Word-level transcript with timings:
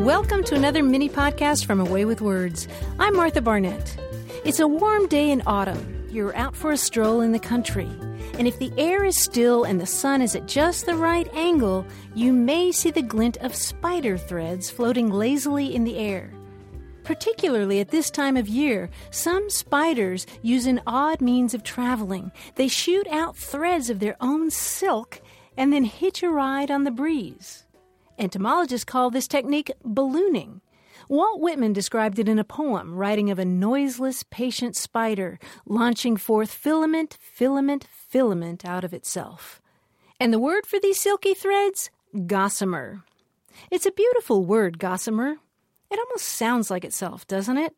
Welcome 0.00 0.44
to 0.44 0.54
another 0.54 0.82
mini 0.82 1.10
podcast 1.10 1.66
from 1.66 1.78
A 1.78 1.84
Way 1.84 2.06
with 2.06 2.22
Words. 2.22 2.66
I'm 2.98 3.14
Martha 3.14 3.42
Barnette. 3.42 3.98
It's 4.46 4.58
a 4.58 4.66
warm 4.66 5.06
day 5.08 5.30
in 5.30 5.42
autumn. 5.44 6.08
You're 6.08 6.34
out 6.36 6.56
for 6.56 6.72
a 6.72 6.78
stroll 6.78 7.20
in 7.20 7.32
the 7.32 7.38
country. 7.38 7.86
And 8.38 8.48
if 8.48 8.58
the 8.58 8.72
air 8.78 9.04
is 9.04 9.18
still 9.18 9.64
and 9.64 9.78
the 9.78 9.84
sun 9.84 10.22
is 10.22 10.34
at 10.34 10.46
just 10.46 10.86
the 10.86 10.94
right 10.94 11.28
angle, 11.34 11.84
you 12.14 12.32
may 12.32 12.72
see 12.72 12.90
the 12.90 13.02
glint 13.02 13.36
of 13.42 13.54
spider 13.54 14.16
threads 14.16 14.70
floating 14.70 15.10
lazily 15.10 15.74
in 15.74 15.84
the 15.84 15.98
air. 15.98 16.32
Particularly 17.04 17.78
at 17.80 17.90
this 17.90 18.10
time 18.10 18.38
of 18.38 18.48
year, 18.48 18.88
some 19.10 19.50
spiders 19.50 20.26
use 20.40 20.64
an 20.64 20.80
odd 20.86 21.20
means 21.20 21.52
of 21.52 21.62
traveling. 21.62 22.32
They 22.54 22.68
shoot 22.68 23.06
out 23.08 23.36
threads 23.36 23.90
of 23.90 24.00
their 24.00 24.16
own 24.18 24.50
silk 24.50 25.20
and 25.58 25.70
then 25.70 25.84
hitch 25.84 26.22
a 26.22 26.30
ride 26.30 26.70
on 26.70 26.84
the 26.84 26.90
breeze. 26.90 27.64
Entomologists 28.20 28.84
call 28.84 29.08
this 29.08 29.26
technique 29.26 29.72
ballooning. 29.82 30.60
Walt 31.08 31.40
Whitman 31.40 31.72
described 31.72 32.18
it 32.18 32.28
in 32.28 32.38
a 32.38 32.44
poem, 32.44 32.94
writing 32.94 33.30
of 33.30 33.38
a 33.38 33.46
noiseless, 33.46 34.24
patient 34.24 34.76
spider 34.76 35.38
launching 35.64 36.18
forth 36.18 36.52
filament, 36.52 37.16
filament, 37.18 37.88
filament 37.90 38.62
out 38.62 38.84
of 38.84 38.92
itself. 38.92 39.62
And 40.20 40.34
the 40.34 40.38
word 40.38 40.66
for 40.66 40.78
these 40.78 41.00
silky 41.00 41.32
threads? 41.32 41.88
Gossamer. 42.26 43.04
It's 43.70 43.86
a 43.86 43.90
beautiful 43.90 44.44
word, 44.44 44.78
gossamer. 44.78 45.36
It 45.90 45.98
almost 45.98 46.28
sounds 46.28 46.70
like 46.70 46.84
itself, 46.84 47.26
doesn't 47.26 47.56
it? 47.56 47.74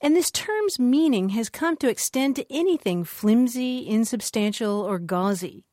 And 0.00 0.16
this 0.16 0.30
term's 0.30 0.78
meaning 0.78 1.28
has 1.30 1.50
come 1.50 1.76
to 1.76 1.90
extend 1.90 2.36
to 2.36 2.50
anything 2.50 3.04
flimsy, 3.04 3.86
insubstantial, 3.86 4.80
or 4.80 4.98
gauzy. 4.98 5.66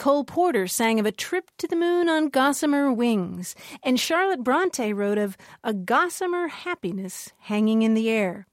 Cole 0.00 0.24
Porter 0.24 0.66
sang 0.66 0.98
of 0.98 1.04
a 1.04 1.12
trip 1.12 1.50
to 1.58 1.68
the 1.68 1.76
moon 1.76 2.08
on 2.08 2.30
gossamer 2.30 2.90
wings, 2.90 3.54
and 3.82 4.00
Charlotte 4.00 4.42
Bronte 4.42 4.94
wrote 4.94 5.18
of 5.18 5.36
a 5.62 5.74
gossamer 5.74 6.48
happiness 6.48 7.34
hanging 7.40 7.82
in 7.82 7.92
the 7.92 8.08
air. 8.08 8.46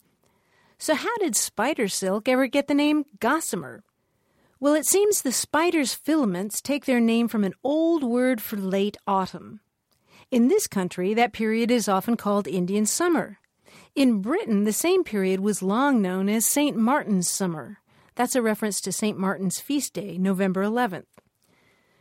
So, 0.77 0.93
how 0.93 1.15
did 1.19 1.37
spider 1.37 1.87
silk 1.87 2.27
ever 2.27 2.47
get 2.47 2.67
the 2.67 2.73
name 2.73 3.05
gossamer? 3.21 3.85
Well, 4.59 4.73
it 4.73 4.85
seems 4.85 5.21
the 5.21 5.31
spider's 5.31 5.93
filaments 5.93 6.59
take 6.59 6.83
their 6.83 6.99
name 6.99 7.29
from 7.29 7.45
an 7.45 7.53
old 7.63 8.03
word 8.03 8.41
for 8.41 8.57
late 8.57 8.97
autumn. 9.07 9.61
In 10.29 10.49
this 10.49 10.67
country, 10.67 11.13
that 11.13 11.31
period 11.31 11.71
is 11.71 11.87
often 11.87 12.17
called 12.17 12.49
Indian 12.49 12.85
summer. 12.85 13.39
In 13.95 14.21
Britain, 14.21 14.65
the 14.65 14.73
same 14.73 15.05
period 15.05 15.39
was 15.39 15.63
long 15.63 16.01
known 16.01 16.27
as 16.27 16.45
St. 16.45 16.75
Martin's 16.75 17.29
summer. 17.29 17.77
That's 18.15 18.35
a 18.35 18.41
reference 18.41 18.81
to 18.81 18.91
St. 18.91 19.17
Martin's 19.17 19.61
feast 19.61 19.93
day, 19.93 20.17
November 20.17 20.61
11th. 20.65 21.05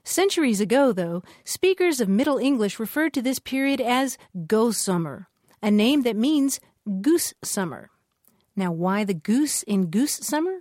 Centuries 0.08 0.60
ago, 0.60 0.92
though, 0.92 1.24
speakers 1.42 2.00
of 2.00 2.08
Middle 2.08 2.38
English 2.38 2.78
referred 2.78 3.12
to 3.14 3.20
this 3.20 3.40
period 3.40 3.80
as 3.80 4.16
Gosesomer, 4.36 5.26
a 5.60 5.68
name 5.68 6.02
that 6.02 6.14
means 6.14 6.60
goose 7.00 7.34
summer. 7.42 7.90
Now, 8.54 8.70
why 8.70 9.02
the 9.02 9.14
goose 9.14 9.64
in 9.64 9.90
goose 9.90 10.12
summer? 10.22 10.60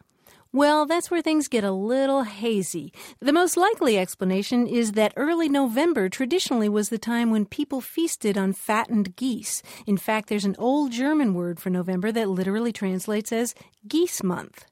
Well, 0.52 0.88
that's 0.88 1.12
where 1.12 1.22
things 1.22 1.48
get 1.48 1.64
a 1.64 1.72
little 1.72 2.24
hazy. 2.24 2.92
The 3.20 3.32
most 3.32 3.56
likely 3.56 4.00
explanation 4.00 4.66
is 4.66 4.94
that 4.94 5.14
early 5.16 5.48
November 5.48 6.10
traditionally 6.10 6.68
was 6.68 6.90
the 6.90 6.98
time 6.98 7.30
when 7.30 7.46
people 7.46 7.82
feasted 7.82 8.40
on 8.40 8.52
fattened 8.52 9.16
geese. 9.16 9.62
In 9.86 9.98
fact, 9.98 10.28
there's 10.28 10.46
an 10.46 10.56
old 10.58 10.92
German 10.92 11.36
word 11.36 11.60
for 11.60 11.70
November 11.70 12.12
that 12.14 12.30
literally 12.30 12.74
translates 12.74 13.32
as 13.32 13.54
geese 13.88 14.24
month. 14.24 14.66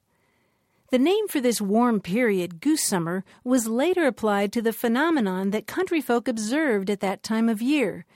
The 0.94 1.00
name 1.00 1.26
for 1.26 1.40
this 1.40 1.60
warm 1.60 1.98
period, 1.98 2.60
goose 2.60 2.84
summer, 2.84 3.24
was 3.42 3.66
later 3.66 4.06
applied 4.06 4.52
to 4.52 4.62
the 4.62 4.72
phenomenon 4.72 5.50
that 5.50 5.66
country 5.66 6.00
folk 6.00 6.28
observed 6.28 6.88
at 6.88 7.00
that 7.00 7.24
time 7.24 7.48
of 7.48 7.60
year 7.60 8.06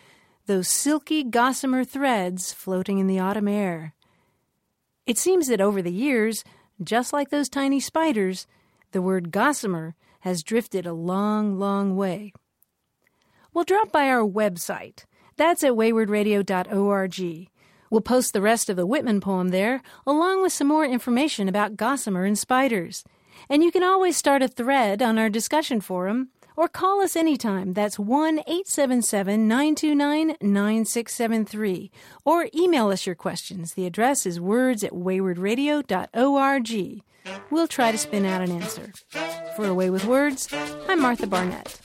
those 0.47 0.69
silky 0.69 1.25
gossamer 1.25 1.83
threads 1.83 2.53
floating 2.53 2.99
in 2.99 3.09
the 3.09 3.19
autumn 3.19 3.49
air. 3.49 3.95
It 5.07 5.19
seems 5.19 5.49
that 5.49 5.61
over 5.61 5.83
the 5.83 5.91
years, 5.91 6.45
just 6.81 7.13
like 7.13 7.31
those 7.31 7.49
tiny 7.49 7.81
spiders, 7.81 8.47
the 8.93 9.03
word 9.03 9.33
gossamer 9.33 9.97
has 10.21 10.45
drifted 10.45 10.87
a 10.87 10.93
long, 10.93 11.59
long 11.59 11.97
way. 11.97 12.33
Well, 13.53 13.65
drop 13.65 13.91
by 13.91 14.09
our 14.09 14.23
website. 14.23 15.05
That's 15.37 15.65
at 15.65 15.73
waywardradio.org. 15.73 17.49
We'll 17.91 18.01
post 18.01 18.33
the 18.33 18.41
rest 18.41 18.69
of 18.69 18.77
the 18.77 18.87
Whitman 18.87 19.21
poem 19.21 19.49
there, 19.49 19.83
along 20.07 20.43
with 20.43 20.53
some 20.53 20.67
more 20.67 20.85
information 20.85 21.49
about 21.49 21.77
gossamer 21.77 22.25
and 22.25 22.39
spiders. 22.39 23.05
And 23.49 23.63
you 23.63 23.71
can 23.71 23.83
always 23.83 24.17
start 24.17 24.43
a 24.43 24.49
thread 24.49 25.03
on 25.03 25.19
our 25.19 25.31
discussion 25.31 25.81
forum 25.81 26.29
or 26.57 26.69
call 26.69 27.01
us 27.01 27.15
anytime. 27.15 27.73
That's 27.73 27.99
1 27.99 28.41
877 28.41 29.47
929 29.47 30.37
9673. 30.41 31.91
Or 32.25 32.49
email 32.55 32.89
us 32.89 33.07
your 33.07 33.15
questions. 33.15 33.75
The 33.75 33.87
address 33.87 34.27
is 34.27 34.41
words 34.41 34.83
at 34.83 34.93
waywardradio.org. 34.93 37.03
We'll 37.51 37.69
try 37.69 37.93
to 37.93 37.99
spin 37.99 38.25
out 38.25 38.43
an 38.43 38.51
answer. 38.51 38.93
For 39.55 39.67
A 39.67 39.75
Way 39.75 39.91
with 39.91 40.05
Words, 40.05 40.53
I'm 40.89 41.01
Martha 41.01 41.27
Barnette. 41.27 41.79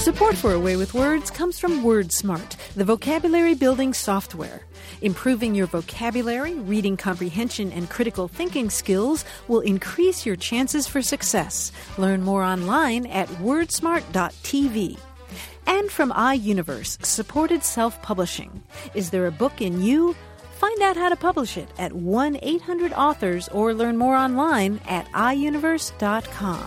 Support 0.00 0.34
for 0.34 0.54
A 0.54 0.58
Way 0.58 0.76
with 0.76 0.94
Words 0.94 1.30
comes 1.30 1.60
from 1.60 1.82
WordSmart, 1.82 2.56
the 2.74 2.86
vocabulary 2.86 3.54
building 3.54 3.92
software. 3.92 4.62
Improving 5.02 5.54
your 5.54 5.66
vocabulary, 5.66 6.54
reading 6.54 6.96
comprehension, 6.96 7.70
and 7.70 7.90
critical 7.90 8.26
thinking 8.26 8.70
skills 8.70 9.26
will 9.46 9.60
increase 9.60 10.24
your 10.24 10.36
chances 10.36 10.86
for 10.86 11.02
success. 11.02 11.70
Learn 11.98 12.22
more 12.22 12.42
online 12.42 13.04
at 13.08 13.28
wordsmart.tv. 13.28 14.98
And 15.66 15.90
from 15.90 16.12
iUniverse, 16.12 17.04
supported 17.04 17.62
self 17.62 18.00
publishing. 18.00 18.62
Is 18.94 19.10
there 19.10 19.26
a 19.26 19.30
book 19.30 19.60
in 19.60 19.82
you? 19.82 20.16
Find 20.52 20.80
out 20.80 20.96
how 20.96 21.10
to 21.10 21.16
publish 21.16 21.58
it 21.58 21.68
at 21.78 21.92
1 21.92 22.38
800 22.40 22.94
authors 22.94 23.48
or 23.48 23.74
learn 23.74 23.98
more 23.98 24.16
online 24.16 24.80
at 24.88 25.04
iUniverse.com. 25.12 26.66